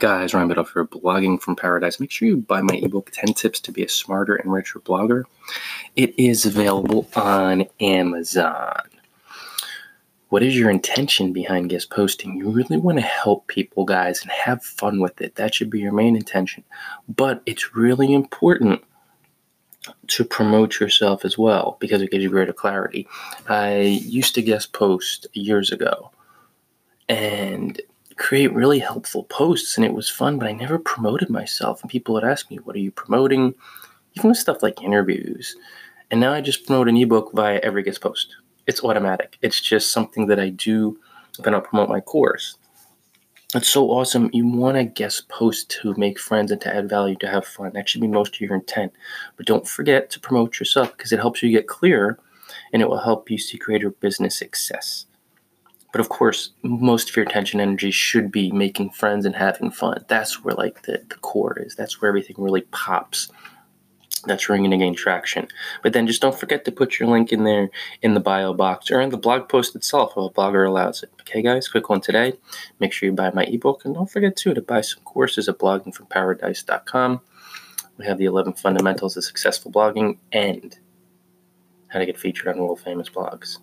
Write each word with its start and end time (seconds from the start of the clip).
Guys, 0.00 0.34
Ryan 0.34 0.48
Biddulph 0.48 0.66
for 0.66 0.84
Blogging 0.84 1.40
from 1.40 1.54
Paradise. 1.54 2.00
Make 2.00 2.10
sure 2.10 2.26
you 2.26 2.36
buy 2.36 2.62
my 2.62 2.74
ebook, 2.74 3.12
10 3.12 3.32
Tips 3.32 3.60
to 3.60 3.72
Be 3.72 3.84
a 3.84 3.88
Smarter 3.88 4.34
and 4.34 4.52
Richer 4.52 4.80
Blogger. 4.80 5.22
It 5.94 6.18
is 6.18 6.44
available 6.44 7.08
on 7.14 7.66
Amazon. 7.78 8.82
What 10.30 10.42
is 10.42 10.58
your 10.58 10.68
intention 10.68 11.32
behind 11.32 11.70
guest 11.70 11.90
posting? 11.90 12.36
You 12.36 12.50
really 12.50 12.76
want 12.76 12.98
to 12.98 13.04
help 13.04 13.46
people, 13.46 13.84
guys, 13.84 14.20
and 14.20 14.32
have 14.32 14.64
fun 14.64 14.98
with 14.98 15.20
it. 15.20 15.36
That 15.36 15.54
should 15.54 15.70
be 15.70 15.78
your 15.78 15.92
main 15.92 16.16
intention. 16.16 16.64
But 17.08 17.40
it's 17.46 17.76
really 17.76 18.12
important 18.12 18.82
to 20.08 20.24
promote 20.24 20.80
yourself 20.80 21.24
as 21.24 21.38
well 21.38 21.76
because 21.78 22.02
it 22.02 22.10
gives 22.10 22.24
you 22.24 22.30
greater 22.30 22.52
clarity. 22.52 23.06
I 23.48 23.78
used 23.78 24.34
to 24.34 24.42
guest 24.42 24.72
post 24.72 25.28
years 25.34 25.70
ago 25.70 26.10
and 27.08 27.80
create 28.16 28.52
really 28.52 28.78
helpful 28.78 29.24
posts 29.24 29.76
and 29.76 29.84
it 29.84 29.92
was 29.92 30.08
fun, 30.08 30.38
but 30.38 30.48
I 30.48 30.52
never 30.52 30.78
promoted 30.78 31.30
myself. 31.30 31.82
And 31.82 31.90
people 31.90 32.14
would 32.14 32.24
ask 32.24 32.50
me, 32.50 32.56
What 32.58 32.76
are 32.76 32.80
you 32.80 32.90
promoting? 32.90 33.54
Even 34.14 34.30
with 34.30 34.38
stuff 34.38 34.62
like 34.62 34.82
interviews. 34.82 35.56
And 36.10 36.20
now 36.20 36.32
I 36.32 36.40
just 36.40 36.66
promote 36.66 36.88
an 36.88 36.96
ebook 36.96 37.32
via 37.32 37.58
every 37.60 37.82
guest 37.82 38.00
post. 38.00 38.36
It's 38.66 38.84
automatic. 38.84 39.38
It's 39.42 39.60
just 39.60 39.92
something 39.92 40.26
that 40.28 40.38
I 40.38 40.50
do 40.50 40.98
when 41.42 41.54
I 41.54 41.60
promote 41.60 41.88
my 41.88 42.00
course. 42.00 42.56
It's 43.54 43.68
so 43.68 43.88
awesome. 43.90 44.30
You 44.32 44.46
want 44.46 44.76
to 44.76 44.84
guest 44.84 45.28
post 45.28 45.70
to 45.82 45.94
make 45.96 46.18
friends 46.18 46.50
and 46.50 46.60
to 46.62 46.74
add 46.74 46.88
value, 46.88 47.16
to 47.16 47.28
have 47.28 47.46
fun. 47.46 47.72
That 47.74 47.88
should 47.88 48.00
be 48.00 48.08
most 48.08 48.34
of 48.34 48.40
your 48.40 48.54
intent. 48.54 48.92
But 49.36 49.46
don't 49.46 49.66
forget 49.66 50.10
to 50.10 50.20
promote 50.20 50.58
yourself 50.58 50.96
because 50.96 51.12
it 51.12 51.20
helps 51.20 51.42
you 51.42 51.50
get 51.50 51.68
clearer 51.68 52.18
and 52.72 52.82
it 52.82 52.88
will 52.88 52.98
help 52.98 53.30
you 53.30 53.38
see 53.38 53.56
greater 53.56 53.90
business 53.90 54.36
success. 54.38 55.06
But 55.94 56.00
of 56.00 56.08
course, 56.08 56.50
most 56.64 57.08
of 57.08 57.14
your 57.14 57.24
attention 57.24 57.60
energy 57.60 57.92
should 57.92 58.32
be 58.32 58.50
making 58.50 58.90
friends 58.90 59.24
and 59.24 59.36
having 59.36 59.70
fun. 59.70 60.04
That's 60.08 60.42
where 60.42 60.56
like 60.56 60.82
the, 60.82 61.04
the 61.08 61.14
core 61.14 61.56
is. 61.60 61.76
That's 61.76 62.02
where 62.02 62.08
everything 62.08 62.34
really 62.36 62.62
pops. 62.62 63.30
That's 64.26 64.48
where 64.48 64.56
you're 64.56 64.66
going 64.66 64.76
to 64.76 64.84
gain 64.84 64.96
traction. 64.96 65.46
But 65.84 65.92
then 65.92 66.08
just 66.08 66.20
don't 66.20 66.36
forget 66.36 66.64
to 66.64 66.72
put 66.72 66.98
your 66.98 67.08
link 67.08 67.32
in 67.32 67.44
there 67.44 67.70
in 68.02 68.14
the 68.14 68.18
bio 68.18 68.52
box 68.54 68.90
or 68.90 69.00
in 69.00 69.10
the 69.10 69.16
blog 69.16 69.48
post 69.48 69.76
itself 69.76 70.14
if 70.16 70.16
a 70.16 70.30
blogger 70.30 70.66
allows 70.66 71.04
it. 71.04 71.12
Okay, 71.20 71.42
guys, 71.42 71.68
quick 71.68 71.88
one 71.88 72.00
today. 72.00 72.32
Make 72.80 72.92
sure 72.92 73.08
you 73.08 73.12
buy 73.12 73.30
my 73.30 73.44
ebook 73.44 73.84
and 73.84 73.94
don't 73.94 74.10
forget 74.10 74.34
too 74.34 74.52
to 74.52 74.62
buy 74.62 74.80
some 74.80 75.04
courses 75.04 75.48
at 75.48 75.60
bloggingfromparadise.com. 75.60 77.20
We 77.98 78.06
have 78.06 78.18
the 78.18 78.24
11 78.24 78.54
fundamentals 78.54 79.16
of 79.16 79.22
successful 79.22 79.70
blogging 79.70 80.18
and 80.32 80.76
how 81.86 82.00
to 82.00 82.06
get 82.06 82.18
featured 82.18 82.48
on 82.48 82.58
world 82.58 82.80
famous 82.80 83.08
blogs. 83.08 83.58